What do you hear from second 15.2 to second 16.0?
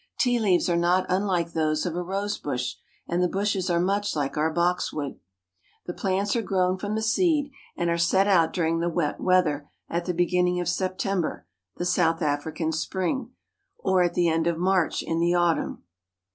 autumn.